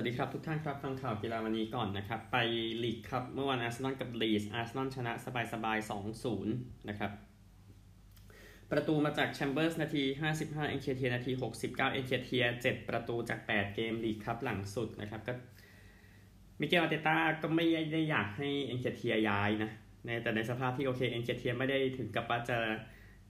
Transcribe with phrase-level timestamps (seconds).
[0.00, 2.36] วัสดีครับทุกท่านครับ ฟังข่าวกีฬาวันนี้ก่อนนะครับ ไป
[2.84, 5.12] ลีกคัพ เมื่อวานอาร์เซนอลกับลีดส์อาร์เซนอลชนะ
[5.52, 5.90] สบายๆ
[6.34, 7.10] 2-0 นะครับ
[8.70, 10.02] ประตูมาจากแชมเบอร์สนาที
[10.36, 15.32] 55 เอ็นเคเทียนาที 69 เอ็นเคเทีย7ประตูจาก 8 เกมลีกคัพหลังสุดนะครับ ก็
[16.60, 19.70] มิเกลอาร์เตต้าก็ไม่ได้อยากให้เอ็นเคเทียย้ายนะ
[20.06, 22.58] ในแต่ในสภาพที่โอเคเอ็นเคเทียไม่ได้ถึงกับว่าจะ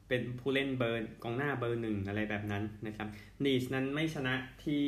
[0.08, 3.08] เป็นผู้เล่นเบอร์กองหน้าเบอร์หนึ่งอะไรแบบนั้นนะครับ
[3.44, 4.86] ลีดส์นั้นไม่ชนะที่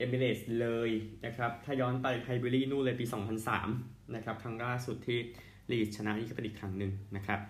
[0.00, 0.90] เอมิเรสเลย
[1.24, 3.06] นะครับถ้าย้อนไปไฮบิวรี่นู่นเลยปี
[3.60, 5.18] 2003 นะครับ ครั้งล่าสุดที่
[5.70, 7.40] ลีดส์ชนะนี่ก็เป็นอีกครั้งหนึ่งนะครับ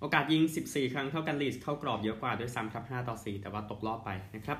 [0.00, 4.58] โอกาสยิง 14 ครั้งเท่ากันลีดส์เข้ากรอบเยอะกว่าด้วยซ้ำครับ 5 ต่อ 4 แต่ว่าตกรอบไปนะครับ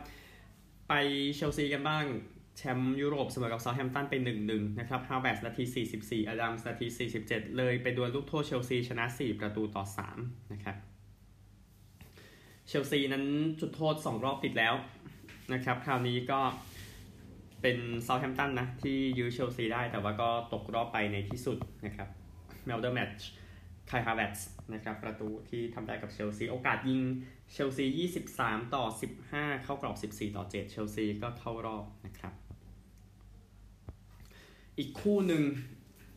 [0.88, 0.92] ไป
[1.34, 2.04] เชลซีกันบ้าง
[2.56, 5.64] แชมป์ยุโรปเสมอกับเซาแธมป์ตันเป็น1-1 นะครับฮาแวร์ตซ์นาที
[5.96, 6.86] 44 อดัมส์นาที
[7.22, 9.84] 47 เลยไปดวลลูกโทษเชลซีชนะ 4 ประตูต่อ
[10.18, 10.76] 3 นะครับ
[12.68, 13.24] เชลซีนั้น
[13.60, 14.74] จุดโทษ 2 รอบติดแล้ว
[15.52, 16.40] นะครับ คราวนี้ก็
[17.62, 22.08] เป็นเซาท์แฮมป์ตันนะ ที่ยื้อเชลซีได้แต่ว่าก็ตกรอบไปในที่สุดนะครับ
[22.64, 23.28] Man of the Match
[23.88, 27.00] ไคฮาแวร์ตซ์นะครับ ประตูที่ทำได้กับเชลซี โอกาสยิง
[27.52, 28.84] เชลซี 23 ต่อ
[29.24, 32.32] 15 เข้ากรอบ 14 ต่อ 7 เชลซีก็เข้ารอบนะครับ
[34.78, 35.42] อีกคู่หนึ่ง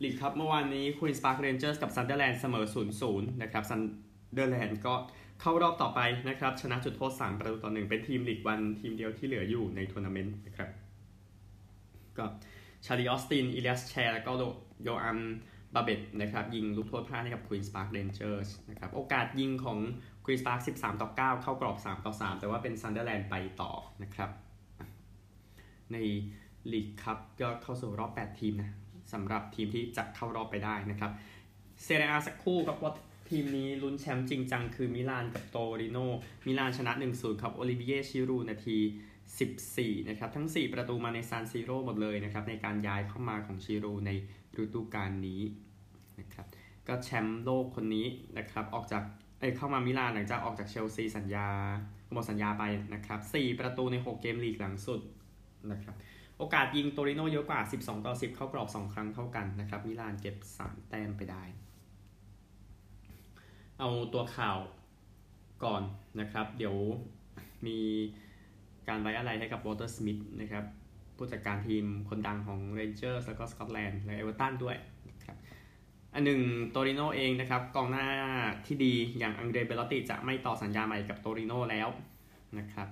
[0.03, 2.65] ลีกครับเมื่อวานนี้ควีนส์พาร์คเรนเจอร์สกับซันเดอร์แลนด์เสมอ
[3.03, 3.81] 0-0 นะครับซัน
[4.33, 4.93] เดอร์แลนด์ก็
[5.41, 10.69] เข้ารอบต่อไปนะครับ ชนะจุดโทษ 3 ประตูต่อ 1 เป็นทีมลีกวันทีมเดียวที่เหลืออยู่ในทัวร์นาเมนต์นะครับ
[12.19, 12.25] ก็
[12.85, 14.31] ชาลีออสตินอิเลียสแชร์กแล้วก็
[14.83, 15.19] โยอัน
[15.75, 19.77] บาร์เบต์นะครับยิงลูกโทษพลาดให้กับควีนส์พาร์คเรนเจอร์สนะครับโอกาสยิงของ
[20.25, 23.71] ควีนส์พาร์ค13 ต่อ 9 เข้ากรอบ 3 ต่อ 3 แต่ว่าเป็นซันเดอร์แลนด์ไปต่อ
[24.03, 24.29] นะครับ
[25.93, 25.97] ใน
[26.71, 28.71] ลีกครับก็เข้าสู่รอบ 8 ทีมนะ
[29.13, 31.11] สำหรับทีมที่จะเข้ารอบไปได้นะครับ
[31.83, 32.91] เซเรียอาสักคู่ครับ
[33.29, 35.97] ทีมนี้ลุ้นแชมป์จริงจังคือมิลานกับโตริโน
[36.45, 38.79] มิลานชนะ 1-0 ครับโอลิวิเย่ร์ชิรูด์นาที
[39.37, 44.11] 14 นะครับ ทั้ง 4 ประตูมาในซานซิโร่หมดเลยนะครับ ในการย้ายเข้ามาของชิรูด์ใน
[44.61, 45.41] ฤดูกาลนี้
[46.19, 46.47] นะครับ
[46.87, 48.07] ก็แชมป์โลกคนนี้
[48.37, 49.03] นะครับ ออกจาก
[49.39, 51.47] เอ้เข้ามามิลานหลังจากออกจากเชลซีสัญญา
[52.11, 52.63] หมดสัญญาไป
[52.93, 55.01] นะครับ 4 ประตูใน 6 เกมลีกหลังสุด
[55.71, 55.95] นะครับ
[56.37, 61.43] โอกาสยิงโตริโนเยอะกว่า 12 ต่อ 10 เข้ากรอบ 2 ครั้งเท่ากันนะครับ มิลานเก็บ 3 แต้มไปได้
[63.79, 64.57] เอาตัวข่าว
[65.63, 65.83] ก่อน
[66.19, 66.75] นะครับ เดี๋ยว
[67.65, 67.79] มี
[68.89, 70.65] การไว้อาลัยให้กับวอลเตอร์สมิธนะครับ
[71.17, 74.75] ผู้จัดการทีมคนดังของเรนเจอร์แล้วก็สกอตแลนด์และเอเวอร์ตันด้วย
[75.25, 75.37] ครับ
[76.13, 76.41] อันหนึ่ง
[76.71, 78.05] โตริโนเองนะครับกองหน้า
[78.65, 81.87] ที่ดีอย่างอันเดรียเบล็อตติจะไม่ต่อสัญญาใหม่กับโตริโนแล้ว
[82.59, 82.87] นะครับ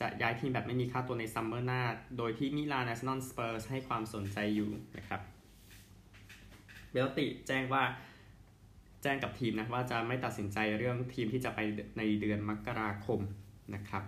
[0.00, 1.80] จะย้ายทีมแบบไม่มีค่าตัวในซัมเมอร์หน้า
[2.18, 5.20] โดยที่มิลานอาร์เซนอลสเปอร์สให้ความสนใจอยู่นะครับ
[6.92, 7.82] เบล็อตติแจ้งว่า
[9.02, 11.60] แจ้งกับทีมนะว่าจะไม่ตัดสินใจเรื่องทีมที่จะไป
[11.98, 13.20] ในเดือนมกราคม
[13.74, 14.02] นะครับ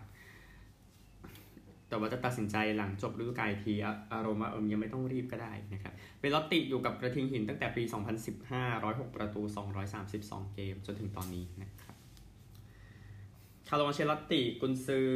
[1.89, 3.75] แต่ว่าจะตัดสินใจหลังจบฤดูกาลที
[4.13, 7.83] อารมณ์ว่าเออยังไม่ต้องรีบก็ได้นะครับเบล็อตติอยู่กับกระทิงหินตั้งแต่ปี
[8.35, 9.43] 2015 106 ประตู
[9.99, 11.97] 232 เกมจนถึงตอนนี้นะครับ
[13.69, 15.09] คาร์โลอันเชล็อตติกุนซือ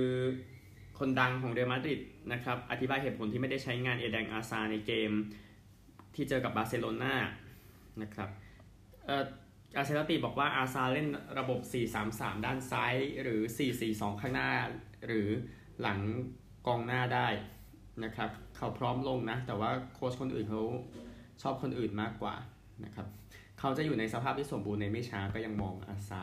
[0.98, 2.00] คนดังของเรอัลมาดริด
[2.32, 5.10] นะครับอธิบายเหตุผลที่ไม่ได้ใช้งานเอเดนอาซาร์ในเกม
[6.14, 7.14] ที่เจอกับบาร์เซโลนา
[8.02, 8.28] นะครับ
[9.06, 9.24] เอ่อ
[9.76, 11.08] อันเชล็อตติบอกว่าอาซาร์เล่น
[11.38, 11.60] ระบบ
[12.02, 13.40] 4-3-3 ด้านซ้ายหรือ
[13.80, 14.50] 4-4-2 ข้างหน้า
[15.06, 15.28] หรือ
[15.82, 15.98] หลัง
[16.66, 17.28] กองหน้าได้
[18.04, 20.62] นะครับ เขาพร้อมลงนะ แต่ว่าโค้ชคนอื่นเขา
[21.42, 22.34] ชอบคนอื่นมากกว่า
[22.84, 23.06] นะครับ
[23.58, 26.22] เขาจะอยู่ในสภาพที่สมบูรณ์ในไม่ช้าก็ยังมองอาซาร์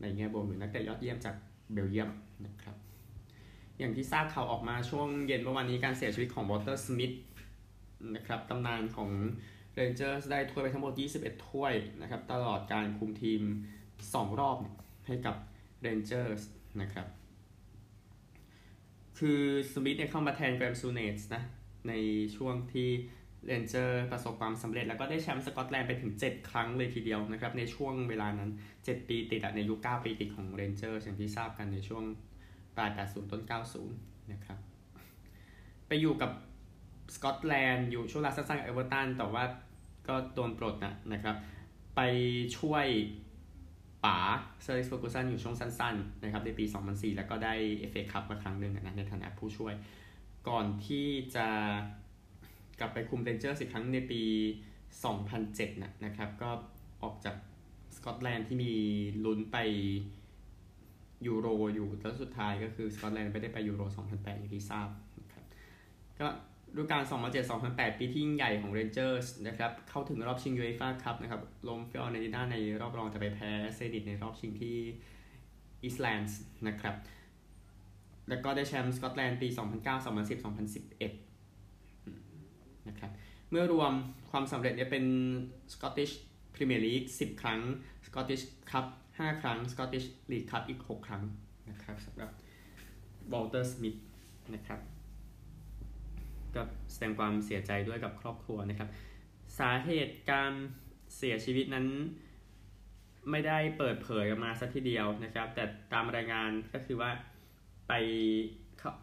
[0.00, 1.34] ในแง่บวกอยู่นักเตะยอดเยี่ยมจาก
[1.72, 2.10] เบลเยียม
[2.46, 2.76] นะครับ
[3.78, 7.12] อย่างที่ทราบข่าวออกมาช่วงเย็นเมื่อวานนี้การเสียชีวิตของวอลเตอร์สมิธ
[8.14, 9.10] นะครับตำนานของ
[9.74, 13.42] เรนเจอร์สได้ถ้วยไปทั้งหมด 21 ถ้วยนะครับ ตลอดการคุมทีม
[13.90, 14.56] 2 รอบ
[15.06, 15.36] ให้กับ
[15.80, 16.42] เรนเจอร์ส
[16.80, 17.06] นะครับ
[19.20, 19.42] คือ
[19.72, 21.42] สมิธเนี่ยเข้ามาแทนแกรมซูเนสส์นะ
[21.88, 21.92] ใน
[22.36, 22.88] ช่วงที่
[23.46, 32.04] เรนเจอร์ประสบความสำเร็จ แล้วก็ได้แชมป์สกอตแลนด์ไปถึง 7 ครั้งเลยทีเดียวนะครับ ในช่วงเวลานั้น 7 ปีติดในยุค9ปีติดของเรนเจอร์อย่างที่ทราบกันในช่วง
[32.76, 33.42] ปลาย80 ต้น
[33.86, 34.58] 90 นะครับ
[35.86, 36.30] ไปอยู่กับ
[37.14, 39.44] สกอตแลนด์อยู่ช่วงเวลาสั้นๆเอเวอร์ตันแต่ว่า
[40.08, 41.36] ก็โดนปลดนะนะครับ
[41.96, 42.00] ไป
[42.58, 42.86] ช่วย
[44.04, 44.18] ป๋า
[44.62, 49.74] เซอร์อเล็กซ์เฟอร์กูสันอยู่ช่วงสั้นๆนะครับในปี 2004 แล้วก็ได้เอฟเอคัพมาครั้งหนึ่งนะในฐานะผู้ช่วย
[50.48, 51.06] ก่อนที่
[51.36, 51.46] จะ
[52.80, 54.22] กลับไปคุมเรนเจอร์สอีกครั้งในปี
[55.02, 56.50] 2007 นะนะครับ ก็
[57.02, 57.36] ออกจาก
[57.96, 58.72] สกอตแลนด์ที่มี
[59.24, 59.56] ลุ้นไป
[61.26, 64.88] ยูโรอยู่แล้วสุดท้ายก็คือสกอตแลนด์ไม่ได้ไปยูโร 2008 อย่างที่ทราบ
[65.20, 65.44] นะครับ
[66.20, 66.26] ก็
[66.72, 67.02] ฤดูกาล
[67.50, 74.76] 2007-2008 ปีที่ยิ่งใหญ่ของเรนเจอร์สนะครับ เข้าถึงรอบชิงยูเอฟ่าคัพนะครับล้มฟิออเรนติน่าในรอบรองแต่ไปแพ้เซนิตในรอบชิงที่
[75.84, 76.38] อิงแลนด์
[76.68, 76.94] นะครับ
[78.28, 83.10] แล้วก็ได้แชมป์สกอตแลนด์ปี 2009 2010 2011 นะครับ
[83.50, 83.92] เมื่อรวม
[84.30, 85.04] ความสำเร็จเนี่ยเป็น
[85.72, 86.12] Scottish
[86.54, 87.60] Premier League 10 ครั้ง
[88.06, 88.86] Scottish Cup
[89.18, 91.22] 5ครั้ง Scottish League Cup อีก 6 ครั้ง
[91.70, 92.30] นะครับสำหรับ
[93.32, 93.98] Walter Smith
[94.54, 94.80] นะครับ
[96.56, 96.62] ก็
[96.92, 98.88] แสดงความเสียใจด้วยกับครอบครัวนะครับ
[99.58, 100.52] สาเหตุการ
[101.16, 101.86] เสียชีวิตนั้น
[103.30, 107.10] ไม่ได้เปิดเผยออกมาซะทีเดียวนะครับ แต่ตามรายงานก็คือว่า
[107.88, 107.92] ไป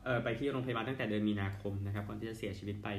[0.05, 2.89] เออไปที่โรงพยาบาลตั้งแต่เดือนมีนาคมนะครับก่อนที่จะเสียชีวิตไป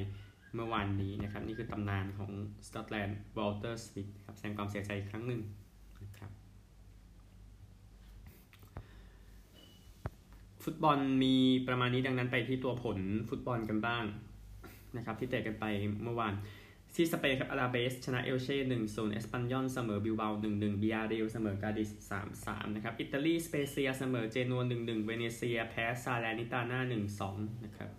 [0.54, 2.30] เมื่อวานนี้นะครับ นี่คือตำนานของ
[2.66, 5.40] สกอตแลนด์วอลเตอร์สมิธครับแสดงความเสียใจอีกครั้งหนึ่ง
[6.04, 6.30] นะครับ
[10.64, 11.34] ฟุตบอลมี
[11.68, 12.98] ประมาณนี้ดังนั้นไปที่ตัวผล
[13.28, 14.04] ฟุตบอลกันบ้าง
[14.96, 15.64] นะครับที่เตะกันไป
[16.02, 16.34] เมื่อวาน
[16.94, 27.90] ที่สเปนครับอลาเบส ชนะเอลเช่หนึ่งศูนย์เอสปันยอนเสมอบิลเบาหนึ่งหนึ่งบียาร์เรอัลเสมอกาดิสสามสามนะครับอิตาลีสเปเซียเสมอเจนัวหนึ่งหนึ่งเวเนเซีย แพ้ซาแลร์นิตาน่าหนึ่งสองนะครับ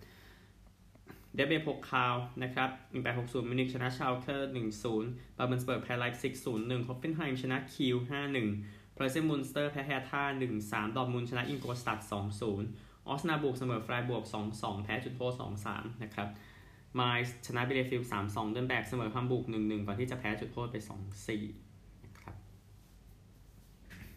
[1.34, 8.48] เดเอฟเบโพคาลนะครับหนึ่งแปดหกศูนย์มิวนิกชนะชาลเก้หนึ่งศูนย์บาเบลสเบิร์กแพ้ไลป์ซิกศูนย์หนึ่งฮอฟเฟนไฮม์ชนะคีลห้าหนึ่ง
[8.94, 12.68] เพรเซมุนสเตอร์แพ้แฮร์ธาหนึ่งสามดอร์ทมุนด์ชนะอิงโกลสตัดท์สองศูนย์
[13.08, 16.28] ออสนาบุกเสมอฟรายบวร์กสองสองแพ้จุดโทษสองสามนะครับ
[16.98, 21.42] มายชนะบีเลเฟลด์สามสองเนิร์นแบร์กเสมอฮัมบวร์กหนึ่งหนึ่งก่อนที่จะแพ้จุดโทษไปสองสี่
[22.04, 22.36] นะครับ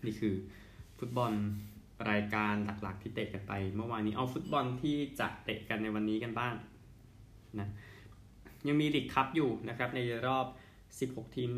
[0.05, 0.35] นี่คือ
[0.99, 1.31] ฟุตบอล
[2.11, 6.53] รายการหลักๆที่เตะกันไป เมื่อวานนี้เอาฟุตบอลที่จะเตะกันในวันนี้กันบ้าง
[7.59, 7.67] นะ
[8.67, 10.45] ยังมีลีกคัพอยู่นะครับ ในรอบ
[11.11, 11.51] 16 ทีม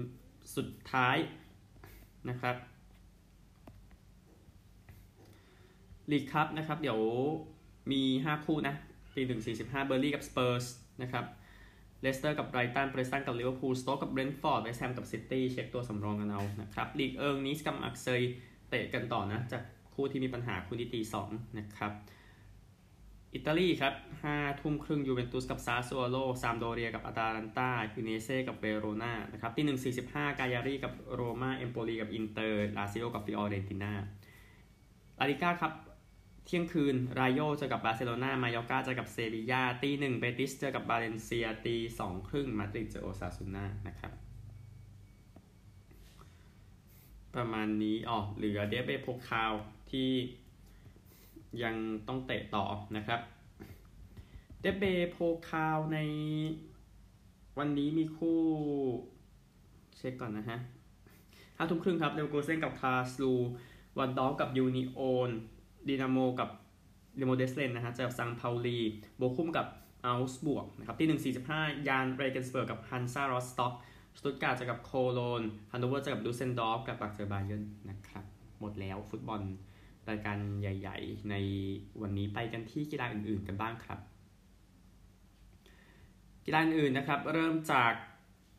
[0.56, 1.18] สุดท้าย
[2.30, 2.56] นะครับ
[6.12, 7.00] ลีกคัพนะครับ เดี๋ยว
[7.92, 8.76] มี 5 คู่นะ
[9.16, 10.66] ตีหนึ่งสี่สิบห้าเบอร์ลี่กับสเปอร์ส
[11.02, 11.26] นะครับ
[12.02, 18.22] เลสเตอร์กับไบรตันเปรสตันกับลิเวอร์พูลสโต๊กกับเบรนท์ฟอร์ดเวสต์แฮมกับซิตี้เช็คตัวสำรองกันเอานะครับลีกเอิงนิสกับมักเซย
[18.70, 19.64] เตะกันต่อนะจาก
[19.94, 21.92] คู่ที่มีปัญหาคู่ที่ตีสองนะครับ
[23.34, 23.94] อิตาลีครับ
[24.24, 33.94] ห้าทุ่มครึ่งยูเวนตุสกับซาซัวโลซามพ์โดเรียกับอาตาลันตาอูดิเนเซ่กับเวโรนานะครับตีหนึ่งสี่สิบห้ากายารีกับโรมาเอมโปลีกับอินเตอร์ลาซิโอกับฟิออเรนติน่า
[35.20, 35.74] ลาลีก้าครับ
[36.46, 44.12] เที่ยงคืนรายโยเจอกับบาร์เซโลนามายอกาเจอกับเซบียาตีหนึ่งเบติสเจอกับบาเลนเซียตีสองครึ่งมาดริดเจอโอซาซูน่านะครับ
[47.36, 49.54] ประมาณนี้อ๋อเหลือเดเบโพคาว
[49.92, 50.10] ที่
[51.64, 51.76] ยัง
[52.08, 52.66] ต้องเตะต่อ
[52.96, 53.20] นะครับ
[54.62, 55.18] เดเบโพ
[55.50, 56.00] คาวใน
[57.58, 58.42] วันนี้มีคู่
[59.98, 60.60] เช็คก่อนนะฮะ
[61.58, 63.34] ห้าทุ่มครึ่งครับเดลโกเซนกับคาสลู
[63.98, 65.32] วันดอฟกับยูนิโอน
[65.88, 66.50] ดีนาโมกับ
[67.18, 68.80] เรโมเดสเลนนะฮะเจอกับซังพาวลี
[69.18, 69.68] โบคุมกับ
[70.06, 73.74] อัลส์บวกนะครับที่ 145 ยานเรเกนสเบิร์กกับฮันซารอสต็อก
[74.18, 78.26] สตุตการ์ตเจอกับโคโลญฮันโนเวอร์เจอกับดุสเซลดอร์ฟกลัดบัคเจอบาเยิร์นนะครับ
[78.60, 79.42] หมดแล้วฟุตบอล
[80.10, 81.36] รายการใหญ่ ๆ ใน
[82.02, 84.00] วันนี้ไปกันที่กีฬาอื่น ๆ กันบ้างครับ
[86.46, 87.92] กีฬาอื่นนะครับ เริ่มจาก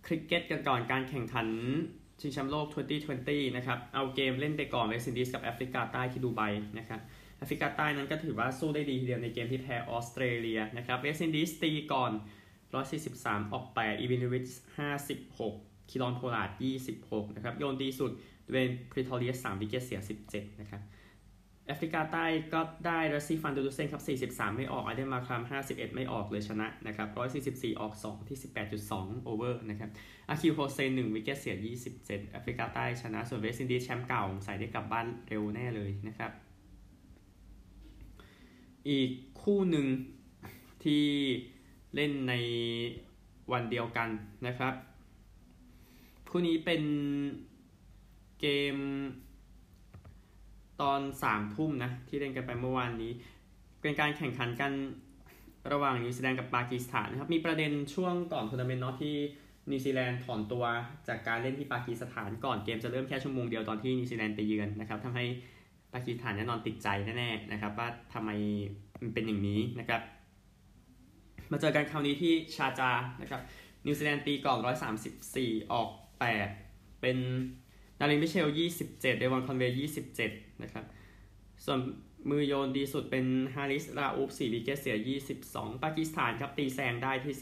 [0.06, 1.49] คริกเก็ตกันก่อนการแข่งขัน
[2.20, 2.67] ชิงแชมป์โลก
[3.12, 6.43] 2020 นะครับ เอาเกมแรกไปก่อนเวสต์อินดีสกับแอฟริกาใต้ที่ดูไบ
[6.78, 7.00] นะครับ
[7.38, 12.12] แอฟริกาใต้นั้นก็ถือว่าสู้ได้ดีทีเดียวในเกมที่แพ้ออสเตรเลียนะครับเวสตินดีสตีก่อน
[12.83, 14.49] 143 ออกไปเอวินลูวิส
[15.19, 16.50] 56 คีรอนโพลลาร์ด
[16.93, 18.12] 26 นะครับ โยนดีสุด
[18.50, 20.00] ดเวนพริทอเรียส3 wicket เสีย
[20.31, 20.83] 17 นะครับ
[21.67, 27.09] แอฟริกาใต้ก็ได้รัสซีฟานเดอร์ดุสเซนครับ 43 ไม่ออกเอเดนมาร์คราม51 ไม่ออกเลยชนะนะครับ
[27.47, 28.38] 144 ออก 2 ที่
[28.81, 29.90] 18.2 over นะครับ
[30.28, 31.57] อาเคลโฮเซน1 wicket เสีย
[31.95, 36.31] 27 แอฟริกาใต้ชนะ ส่วนเวสต์อินดีสแชมป์เก่าส่อได้กลับบ้านเร็วแน่เลยนะครับ
[38.88, 39.11] อีก
[39.43, 39.87] คู่หนึ่ง
[40.85, 41.05] ที่
[41.95, 42.35] เล่นใน
[43.52, 44.09] วันเดียวกัน
[44.47, 44.75] นะครับ
[46.31, 46.83] คู่นี้เป็น
[48.40, 48.76] เกม
[50.81, 53.12] ตอนสามทุ่มนะ ที่เล่นกันไปเมื่อวานนี้
[53.81, 54.73] เป็นการแข่งขันกัน
[55.73, 59.14] ระหว่างนิวซีแลนด์กับปากีสถานนะครับ มีประเด็นช่วงก่อนทัวร์นาเมนต์เนาะที่
[59.71, 60.64] นิวซีแลนด์ถอนตัว
[61.09, 65.26] จากการเล่นที่ปากีสถานก่อนเกมจะเริ่มแค่ชั่วโมงเดียวตอนที่นิวซีแลนด์ไปเยือนนะครับทำให้
[65.97, 66.88] ปากีสถานแน่นอนติดใจ
[67.19, 68.31] แน่ๆนะครับ ว่าทำไม
[69.03, 70.00] มันเป็นอย่างนี้นะครับ
[71.50, 72.90] มาเจอกันคราวนี้ที่ชาร์จาห์
[73.21, 73.41] นะครับ
[73.87, 74.59] นิวซีแลนด์ตีก่อน
[75.15, 75.88] 134 ออก
[76.45, 77.17] 8 เป็น
[78.00, 78.49] แดริลมิตเชล
[78.79, 79.76] 27 เดวอนคอนเวย์
[80.19, 80.85] 27 นะครับ
[81.65, 81.79] ส่วน
[82.31, 84.97] มือโยนดีสุดเป็นฮาริสราอูฟ4 wicket เสีย
[85.43, 87.35] 22 ปากีสถานครับตีแซงได้ที่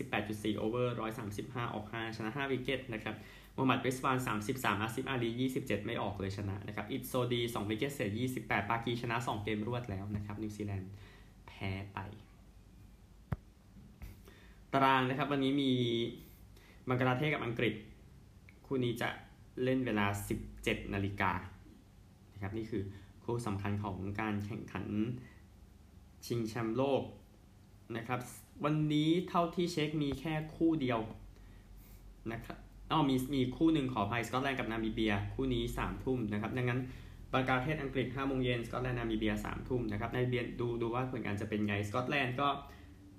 [0.54, 0.94] 18.4 over
[1.34, 3.16] 135 ออก 5 ชนะ 5 wicket นะครับ
[3.54, 4.18] มูฮัมหมัดริสวาน
[4.50, 10.90] 33อาซิฟอาลี27 ไม่ออกเลยชนะนะครับ อิชโซดี 2 wicket เสีย 28 ปากีชนะ 2 เกมรวดแล้วนะครับ นิวซีแลนด์
[11.46, 11.98] แพ้ไป
[14.72, 15.72] ตารางนะครับ วันนี้มี
[16.88, 17.74] บังกลาเทศกับอังกฤษ
[18.66, 19.08] คู่นี้จะ
[19.62, 20.06] เล่นเวลา
[20.48, 21.32] 17 นาฬิกา
[22.32, 22.82] นะครับ นี่คือ
[23.24, 24.86] คู่สำคัญของการแข่งขัน
[26.26, 27.02] ชิงแชมป์โลก
[27.96, 28.20] นะครับ
[28.64, 31.00] วันนี้เท่าที่เช็คมีแค่คู่เดียว
[32.32, 32.58] นะครับ
[32.94, 36.80] อ๋อมีมีคู่หนึ่งขออภัยสกอตแลนด์กับนามิเบีย คู่นี้สามทุ่มนะครับดังนั้น
[37.32, 42.48] บังกลาเทศอังกฤษ5โมงเย็นสกอตแลนด์นามิเบียสามทุ่มนะครับนามิเบียดูดูว่าผลงานจะเป็นไงสกอตแลนด์ก็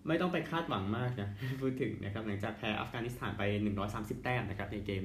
[0.08, 1.30] ไม่ต้องไปคาดหวังมากนะ
[1.62, 3.44] พูดถึงนะครับหลังจากแพ้อัฟกานิสถานไป
[3.84, 5.04] 130 แต้มนะครับในเกม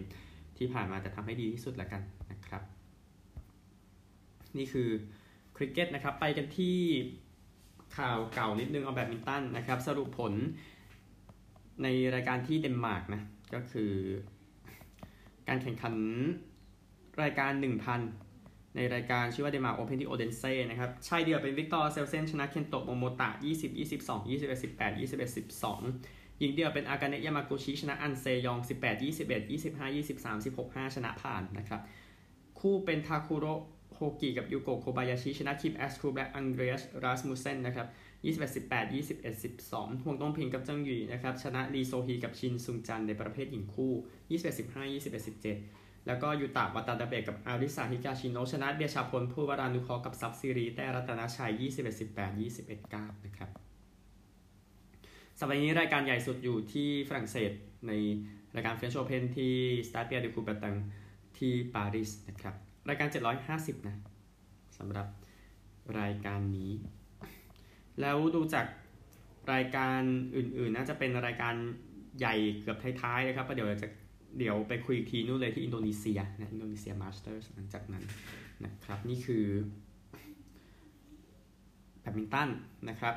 [0.59, 2.63] ที่ผ่านมาแต่ทำให้ดีที่สุดละกันนะครับ
[4.57, 4.89] นี่คือ
[5.57, 6.77] คริกเก็ตนะครับไปกันที่
[7.97, 10.33] ข่าวเก่านิดนึงเอาแบดมินตันนะครับ สรุปผล
[11.83, 13.23] ในรายการที่เดนมาร์กนะ
[13.55, 13.93] ก็คือ
[15.49, 15.95] การแข่งขัน
[17.23, 17.53] รายการ
[18.15, 23.29] 1,000 ในรายการชื่อว่าเดนมาร์กโอเพนที่โอเดนเซ่นะครับชายเดียวเป็นวิกตอร์แอกเซลเซนชนะเคนโตะโมโมตะ
[23.59, 31.81] 20 22 21 18 21 12 หญิงเดียวเป็นอากาเนะยามากูชิชนะอันเซยอง 18 21 25 23 16 5 ชนะผ่านนะครับ
[32.59, 33.47] คู่เป็นทาคุโร
[33.95, 37.87] โฮกิกับยูโกโคบายาชิชนะคิมแอสทรูปและแอนเดอร์สราสมุสเซนนะครับ
[38.25, 43.93] 21 18 21 12ห่วงต้องพิงกับเจิ้งหยีนะครับ ชนะลีโซฮีกับชินซุงจันในประเภทหญิงคู่
[44.31, 53.51] 21 15 21 17 แล้วก็ยูตะวาตานาเบะกับอาริสาฮิกาชิโนชนะเดชาพลพัววรานุเคราะห์กับทรัพย์สิรีแต้รัตนชัย 21 18 21 9 นะครับ
[55.39, 57.53] สัปดาห์นี้รายการใหญ่สุดอยู่ที่ฝรั่งเศส
[57.89, 57.93] ใน
[58.55, 59.55] รายการเฟรนช์โอเพนที่
[59.89, 60.75] สตาดปิแอร์เดอคูแบร์แตง
[61.39, 62.55] ที่ปารีสนะครับ
[62.89, 63.09] รายการ
[63.49, 63.97] 750 นะ
[64.79, 65.07] สำหรับ
[66.01, 66.73] รายการนี้
[68.01, 68.67] แล้วดูจาก
[69.53, 70.01] รายการ
[70.37, 71.55] อื่นๆ น่าจะเป็นรายการ
[72.19, 73.89] ใหญ่เกือบท้ายๆนะครับเดี๋ยวจะ
[74.39, 78.05] เดี๋ยวไปคุยอีกทีนู่นเลยที่อินโดนีเซียนะอินโดนีเซีย Masters หลังจากนั้น
[78.65, 79.45] นะครับ นี่คือ
[82.01, 82.49] แบดมินตัน
[82.89, 83.15] นะครับ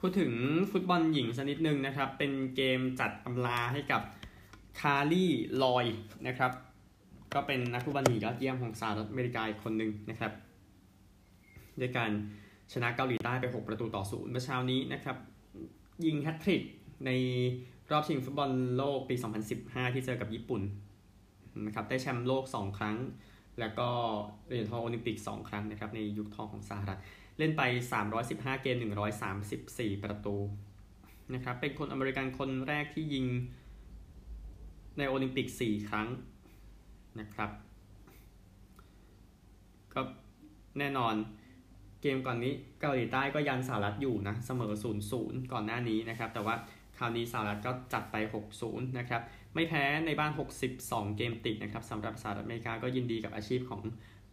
[0.00, 0.32] พูดถึง
[0.70, 4.02] ฟุตบอลหญิงสักนิดนึงนะครับ เป็นเกมจัดอำลาให้กับ
[4.80, 5.86] คาร์ลี่ลอยด์
[6.26, 6.52] นะครับ
[7.34, 10.32] ก็เป็นนักฟุตบอลหญิงยอดเยี่ยมของสหรัฐอเมริกาคนหนึ่งนะครับ
[11.80, 12.10] ด้วยการ
[12.72, 15.16] ชนะเกาหลีใต้ไป 6 ประตูต่อศูนย์เมื่อเช้านี้นะครับ
[16.04, 16.62] ยิงแฮตทริก
[17.06, 17.10] ใน
[17.90, 19.16] รอบชิงฟุตบอลโลกปี
[19.54, 20.62] 2015 ที่เจอกับญี่ปุ่น
[21.66, 22.96] นะครับได้แชมป์โลก 2 ครั้ง
[23.60, 23.88] แล้วก็
[24.46, 26.98] เหรียญทองโอลิมปิก 2 ครั้งนะครับในยุคทองของสหรัฐ
[27.38, 27.62] เล่นไป
[28.12, 28.76] 315 เกม
[29.40, 30.36] 134 ประตู
[31.34, 33.26] นะครับเป็นคนอเมริกันคนแรกที่ยิง
[34.98, 36.08] ในโอลิมปิก 4 ครั้ง
[37.20, 37.50] นะครับ
[39.94, 40.00] ก็
[40.78, 41.14] แน่นอน
[42.02, 44.72] เกมก่อนนี้เกาหลีใต้ก็ยันสหรัฐอยู่นะเสมอ
[45.12, 46.54] 0-0 ก่อนหน้านี้นะครับ แต่ว่า
[46.98, 48.16] คราวนี้สหรัฐก็จัดไป
[48.56, 49.22] 6-0 นะครับ
[49.54, 50.32] ไม่แพ้ในบ้าน
[50.74, 53.82] 62 เกมติดนะครับสำหรับสหรัฐอเมริกาก็ยินดีกับอาชีพของ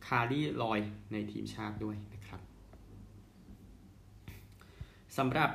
[0.07, 0.79] คาร์ลี่ลอยด์
[1.11, 2.41] ในทีมชาติด้วยนะครับ
[5.17, 5.49] สำหรับ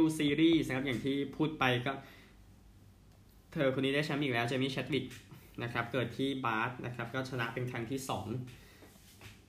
[0.00, 1.92] W Series นะครับอย่างที่พูดไปก็
[3.52, 5.06] เธอคนนี้ได้แชมป์อีกแล้ว เจมี่แชดวิก
[5.62, 8.63] นะครับ เกิดที่บาร์สนะครับ ก็ชนะเป็นครั้งที่ 2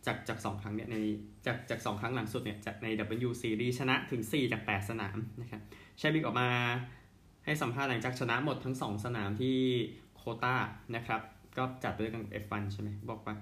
[0.07, 0.97] จากจากสองครั้งเนี่ยใน
[1.45, 2.87] จากจากสองครั้งหลังสุดเนี่ยจากใน
[3.27, 5.61] W Series ชนะถึง 4 จาก 8 สนามนะครับ
[5.97, 6.49] แชดวิกออกมา
[7.45, 9.57] ให้สัมภาษณ์หลังจากชนะหมดทั้ง 2 สนามที่
[10.17, 10.55] โคตา
[10.95, 11.21] นะครับ
[11.57, 13.35] ก็จัดด้วยกัน F1 ใช่ไหมบอกว่า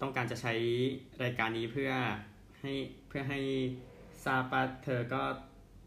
[0.00, 0.54] ต้องการจะใช้
[1.22, 1.90] รายการนี้เพื่อ
[2.60, 2.72] ให้
[3.08, 3.40] เพื่อให้
[4.24, 5.22] ซาปาเธอก็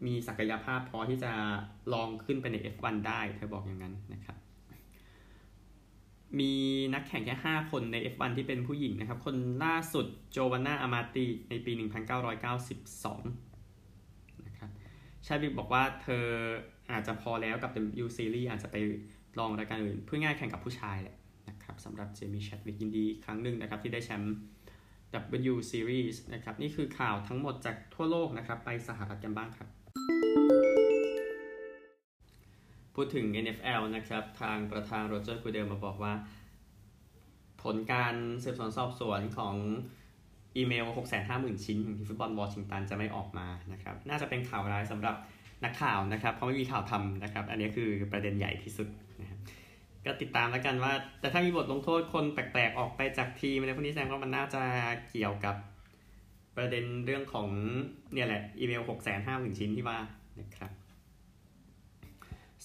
[0.06, 1.32] มีศักยภาพพอที่จะ
[1.92, 4.36] ลองขึ้นไปใน F1 ได้ เธอบอกอย่างนั้นนะครับ
[6.40, 6.52] มี
[6.94, 11.78] นักแข่งแค่ 5 คนใน F1 ที่เป็นผู้หญิงนะครับ คนล่าสุดโจวานนาอามาตีในปี 1992
[14.46, 14.70] นะครับ
[15.26, 16.24] ชาบิกบอกว่าเธอ
[16.90, 17.70] อาจจะพอแล้วกับ
[18.04, 18.76] W Series อาจจะไป
[19.38, 21.16] ลองรายการอื่น เพื่อง่ายแข่งกับผู้ชายแหละ
[21.48, 24.34] นะครับสำหรับเจมี่แชดวิกยินดีครั้งหนึ่งนะครับ ที่ได้แชมป์
[25.52, 29.68] W Series นะครับ นี่คือข่าวทั้งหมดจากทั่วโลกนะครับ ไปสหรัฐกันบ้างครับ
[32.94, 36.12] พูดถึง NFL นะครับ ทางประธานโรเจอร์กูเดลมาบอกว่า
[37.62, 39.54] ผลการสืบสวนสอบสวนของ
[40.56, 40.86] อีเมล
[41.24, 45.16] 650,000 ชิ้นของทีฟุตบอลวอชิงตันจะไม่ออกมานะครับ น่าจะเป็นข่าวร้ายสำหรับ
[45.64, 48.88] นักข่าวนะครับ เพราะไม่มีข่าวทำนะครับ อันนี้คือประเด็นใหญ่ที่สุด
[49.20, 49.38] นะครับ
[50.04, 54.62] ก็ติดตามแล้วกันว่า แต่ถ้ามีบทลงโทษคนแปลกๆ ออกไปจากทีมในพวกนี้แสดงว่ามันน่าจะ
[55.10, 55.56] เกี่ยวกับ
[56.56, 57.48] ประเด็นเรื่องของ
[58.12, 59.98] เนี่ยแหละอีเมล 6 5 0 0 0 0 ชิ้นที่ว่า
[60.40, 60.70] นะครับ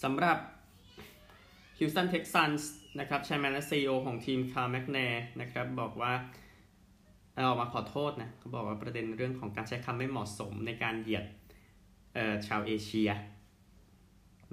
[0.03, 0.38] สำหรับ
[1.77, 2.63] Houston Texans
[2.98, 4.98] นนะครับชัยแมนและซีอของทีมคาร์แมกแน
[5.41, 6.13] นะครับบอกว่า
[7.34, 11.25] เอามาขอโทษนะเขาบอกว่าประเด็นเรื่องของการใช้คำไม่เหมาะสมในการเหยียด
[12.48, 13.10] ชาวเอเชีย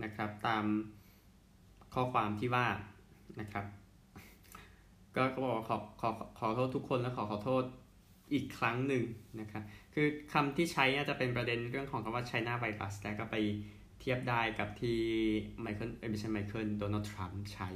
[0.03, 0.65] นะครับตาม
[1.95, 2.67] ข้อความที่ว่า
[3.41, 3.65] นะครับ
[5.17, 7.65] ก็ก็บอกขอขอขอโทษทุกคนและขอขอโทษ
[8.35, 9.05] อีกครั้งหนึ่ง
[9.41, 9.63] นะครับ
[9.95, 14.99] คือคำที่ใช้จะเป็นประเด็นเรื่องของคำว่า China virus แต่ก็ไปเทียบได้กับที่
[15.61, 17.69] ไมเคิลเอ้ยไม่ใช่ไมเคิลโดนัลด์ทรัมป์ใช้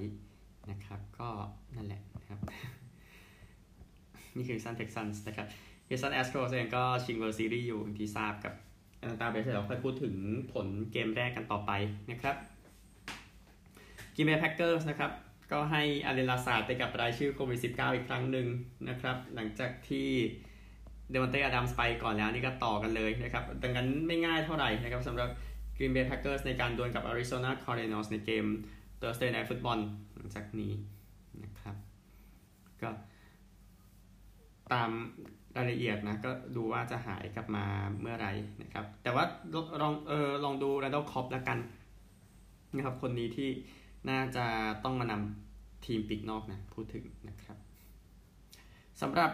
[0.71, 1.29] นะครับ ก็
[1.77, 2.39] นั่นแหละนะครับ
[4.37, 5.47] นี่คือฮิวสตัน Texans นะครับ
[5.89, 8.55] Houston Astros เองก็ชิง World Series อยู่ที่ทราบกับ
[8.99, 10.15] Atlanta Braves เราค่อยพูดถึง
[10.53, 11.73] ผลเกมแรกกันต่อไป
[12.11, 12.37] นะครับ
[14.15, 15.11] Green Bay Packers นะครับ
[15.53, 18.47] ก็ให้อัลเลนลาซาร์ดไปกับรายชื่อโควิด -19 อีกครั้งหนึ่ง
[18.89, 20.09] นะครับ หลังจากที่
[21.11, 25.29] ดาวานเต้อดัมส์ไปก่อนแล้วนี่ก็ต่อกันเลยนะครับ ดังนั้นไม่ง่ายเท่าไหร่นะครับสำหรับ
[25.81, 28.45] Green Bay Packers ในการดวลกับ Arizona Cardinals ในเกม
[29.01, 29.81] Thursday Night Football
[30.15, 30.73] หลังจากนี้
[31.45, 31.77] นะครับ
[32.83, 32.91] ก็
[34.73, 34.91] ตาม
[35.57, 37.65] รายละเอียดนะ ก็ดูว่าจะหายกลับมา
[38.01, 38.29] เมื่อไร
[38.63, 39.25] นะครับ แต่ว่า
[39.83, 41.59] ลองเออลองดู Randall Cobb แล้วกัน
[42.77, 43.51] นะครับ คนนี้ที่
[44.11, 44.45] น่าจะ
[44.85, 47.57] ต้องมานำทีมปีกนอกนะ พูดถึงนะครับ
[49.01, 49.31] สำหรับ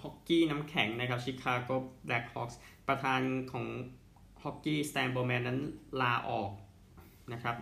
[0.00, 1.70] ฮอกกี้น้ำแข็งนะครับ Chicago
[2.06, 3.20] Blackhawks ประธาน
[3.52, 3.66] ของ
[4.42, 5.58] ฮอกกี้สแตนโบแมนนั้น
[6.00, 6.50] ลาออก
[7.32, 7.56] นะครับ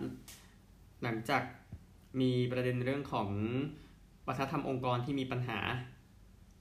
[1.03, 1.43] หลังจาก
[2.21, 3.29] มีประเด็นเรื่องของ
[4.27, 5.59] วัฒนธรรมองค์กรที่มีปัญหา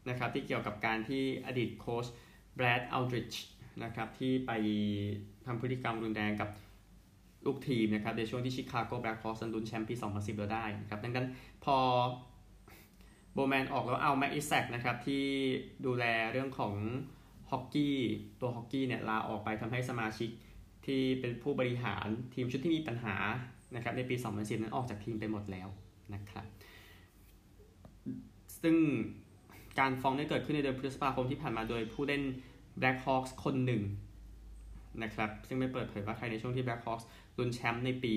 [0.09, 2.07] นะครับที่เกี่ยวกับการที่อดีตโค้ช
[2.57, 3.33] แบรดอัลดริช
[3.85, 4.51] นะครับที่ไป
[5.47, 6.51] ทำพฤติกรรมรุนแรงกับ
[7.47, 11.27] ลูกทีมนะครับในช่วงที่ Chicago Blackhawks ลุ้นแชมป์ปี 2010แล้วได้นะครับดังนั้น
[11.65, 11.77] พอ
[13.35, 15.25] โบแมนออกแล้วเอาแม็กอิสแซกนะครับที่
[15.87, 16.75] ดูแลเรื่องของ
[17.51, 17.97] ฮอกกี้
[18.41, 20.31] ตัวฮอกกี้เนี่ยลาออกไปทำให้สมาชิก
[20.87, 23.17] ที่เป็นผู้บริหารทีมชุดที่มีปัญหา
[23.75, 25.69] นะครับในปี 2010 นั้นออกจากทีมไปหมดแล้ว
[26.15, 26.47] นะครับ
[28.63, 28.77] ซึ่ง
[29.79, 32.23] การฟ้องได้เกิดขึ้นในเดือนพฤษภาคมที่ผ่านมาโดยผู้เล่น
[32.81, 33.83] Black Hawks คนหนึ่ง
[35.03, 37.05] นะครับซึ่งไม่เปิดเผยว่าใครในช่วงที่ Black Hawks
[37.39, 38.15] ลุ้นแชมป์ในปี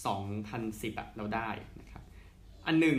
[0.00, 1.48] 2010อะเราได้
[1.80, 2.02] นะครับ
[2.66, 2.98] อันหนึ่ง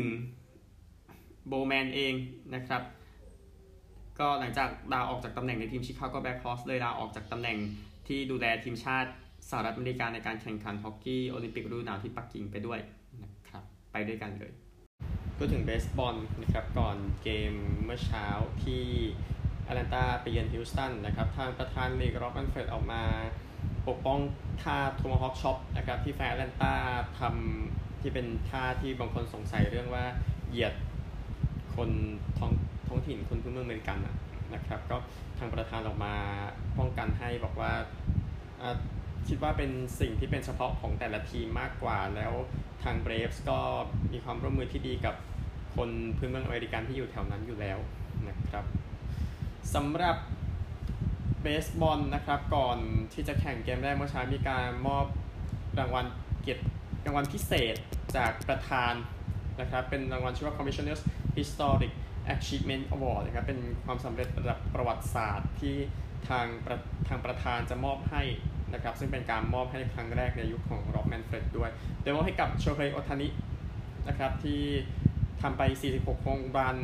[1.47, 2.13] โบแมนเอง
[2.55, 2.81] นะครับ
[4.19, 7.57] ก็หลังจากลาออกจากตำแหน่งในทีม Chicago Blackhawks เลยลาออกจากตำแหน่ง
[8.07, 9.09] ที่ดูแลทีมชาติ
[9.49, 12.79] สหรัฐอเมริกาในการแข่งขันฮอกกี้โอลิมปิกฤดูหนาวที่ปักกิ่งไปด้วย
[13.23, 14.51] นะครับไปด้วยกันเลย
[15.37, 18.25] พูดถึงเบสบอลนะครับก่อนเกมเมื่อเช้า
[18.63, 18.83] ที่
[19.63, 23.03] แอตแลนตาไปเยือนฮิวสตันนะครับทางประธานลีกร็อบแมนเฟรดออกมา
[23.87, 24.19] ปกป้อง
[24.61, 26.73] ท่า Tomahawk Chop นะครับที่แฟนแอตแลนตา
[27.19, 30.05] ทำที่เป็นท่าที่บางคนสงสัยเรื่องว่า
[30.49, 30.73] เหยียด
[31.75, 31.89] คน
[32.39, 32.51] ท้อง
[32.89, 33.97] ท้องถิ่นคนพื้นเมืองอเมริกัน
[34.53, 34.97] นะครับ ก็
[35.39, 36.13] ทางประธานออกมา
[36.77, 37.71] ป้องกันให้บอกว่า
[39.27, 42.33] คิดว่าเป็นสิ่งที่เป็นเฉพาะของแต่ละทีมมากกว่า แล้ว
[42.83, 43.59] ทางเบรฟส์ก็
[44.13, 45.15] มีความร่วมมือที่ดีกับ
[45.75, 47.77] คนพื้นเมืองอเมริกันที่อยู่แถวนั้นอยู่แล้ว
[48.27, 48.65] นะครับ
[49.75, 50.17] สำหรับ
[51.41, 52.77] เบสบอลนะครับก่อน
[53.13, 55.05] ที่จะแข่งเกมแรกเมื่อเช้ามีการมอบ
[55.79, 56.05] รางวัล
[56.41, 56.63] เกียรติ
[57.05, 57.75] รางวัลพิเศษ
[58.15, 58.93] จากประธาน
[59.59, 61.01] นะครับเป็นรางวัลชื่อว่า Commissioners
[61.37, 61.91] Historic
[62.35, 65.75] Achievement Award นะครับเป็นความสำเร็จระดับประวัติศาสตร์ที่
[66.29, 68.23] ทางประทางประธานจะมอบให้
[68.73, 71.69] นะครับซึ่งเป็นการมอบให้ครั้งแรกในยุคของร็อกแมนเฟรดด้วย
[72.01, 73.27] โดยมอบให้กับโชเรโอทานิ
[74.07, 74.61] นะครับที่
[75.41, 75.61] ทำไป
[75.95, 76.77] 46โฮงรัน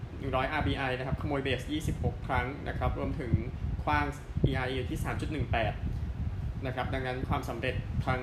[0.00, 3.32] 100 RBI นะครับขโมยเบส 26 ครั้งนะครับรวมถึง
[3.84, 4.06] คว้าง
[4.48, 4.98] ERA อยู่ที่
[5.82, 7.74] 3.18 นะครับดังนั้นความสำเร็จ
[8.06, 8.22] ทั้ง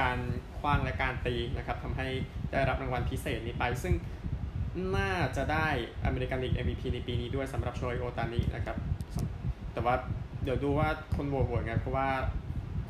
[0.00, 0.18] การ
[0.58, 2.08] คว้างและการตีนะครับทำให้
[2.52, 3.94] ได้รับรางวัลพิเศษนี้ไป ซึ่ง
[4.96, 5.68] น่าจะได้
[6.04, 8.76] อเมริกันลีก MVP ในปีนี้ด้วยสำหรับโชยโอตานินะครับ
[9.72, 9.94] แต่ว่า
[10.44, 12.08] เดี๋ยวดูว่าคนโหวตโหวตไงเพราะว่า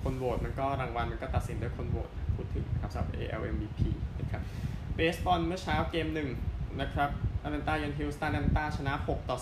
[0.03, 3.81] คนโหวตมันก็รางวัลมันก็ตัดสินด้วยคนโหวตพูดถึงนะครับสำหรับ AL MVP
[4.21, 4.43] นะครับ
[4.95, 6.29] เบสบอลเมื่อเช้าเกมหนึ่ง
[6.81, 7.11] นะครับ
[7.43, 9.39] แอตแลนตายันฮิวสตันแอตแลนตาชนะ 6 ต่อ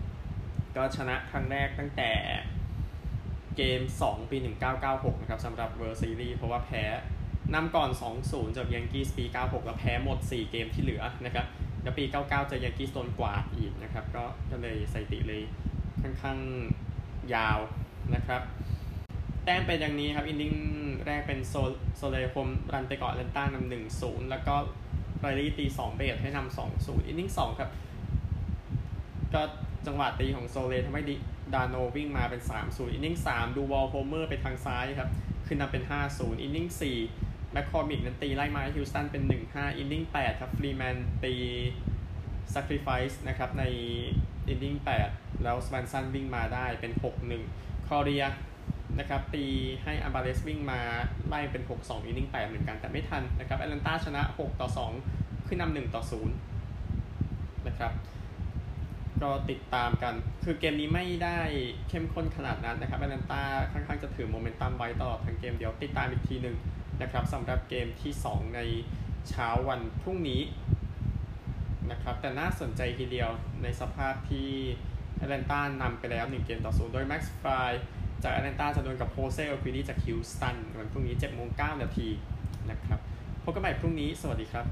[0.00, 2.10] 2 ก็ชนะครั้งแรกตั้งแต่
[3.56, 4.36] เกม 2 ปี
[4.80, 6.84] 1996 นะครับสำหรับ World Series เพราะว่าแพ้
[7.54, 7.90] นำก่อน
[8.22, 11.46] 2-0 จาก Yankees ปี 96 แล้วแพ้หมด 4 เกมที่เหลือนะครับ
[11.82, 15.42] แล้วปี 99 เจอ Yankees โดนกวาดอีกนะครับ ก็ก็เลยสถิติเลย
[16.02, 16.38] ค่อนข้าง
[17.34, 17.58] ยาว
[18.14, 18.42] นะครับ
[19.44, 20.52] แต้มเป็นอย่างนี้ครับ inning
[21.06, 21.54] แรกเป็นโซ
[21.96, 24.54] โซเลโฮมรันไปก่อนแอตแลนต้านำหนึ่งศูนย์แล้วก็
[25.20, 27.70] ไรลี่ตีสองเบสให้นำสองศูนย์ inning สองครับ
[29.34, 29.42] ก็
[29.86, 31.02] จังหวะตีของโซเลทำให้
[31.54, 35.10] ดานโนวิ่งมาเป็น3 0 inning 3ดูวอล homer ไปทางซ้ายครับ
[35.46, 41.34] ขึ้นนำเป็น5 0 inning 4 แมคคอมิกนั้นตีไล่มาฮิวสตันเป็น 1-5 inning 8ครับฟรีแมนตี
[42.54, 43.64] sacrifice นะครับใน
[44.48, 44.76] inning
[45.08, 46.92] 8แล้วสแวนซันวิ่งมาได้เป็น
[47.40, 48.24] 6-1 คอเรีย
[48.98, 49.44] นะครับตี
[49.84, 50.80] ให้อัมบาเลสวิ่งมา
[51.28, 54.68] ไล่เป็น 6-2 อินนิ่ง8เหมือนกันแต่ไม่ทันนะครับแอตแลนตาชนะ6ต่อ
[55.08, 56.02] 2ขึ้นนำ1ต่อ
[56.70, 57.92] 0นะครับ
[59.22, 61.38] ก็ติดตามกัน คือเกมนี้ไม่ได้
[61.88, 66.56] เข้มข้นขนาดนั้นนะครับแอตแลนตาค่อนข้างจะถือโมเมนตัมไว้ตลอดทั้งเกมเดียวติดตามอีกทีหนึ่ง
[67.02, 68.60] นะครับสำหรับเกมที่ 2 ใน
[69.28, 70.42] เช้าวันพรุ่งนี้
[71.90, 73.30] นะครับแต่น่าสนใจทีเดียว
[73.62, 74.50] ในสภาพที่
[75.16, 77.70] แอตแลนตานำไปแล้ว 1 เกมต่อศูนย์โดยแม็กซ์ฟราย
[78.22, 82.08] จากแอตแลนตาจะโดนกับโฮเซลควินีจากฮิวสตันวันพรุ่งนี้7โมง9นาที
[82.70, 83.00] นะครับ
[83.42, 84.66] พบกันใหม่พรุ่งนี้สวัสดีครับ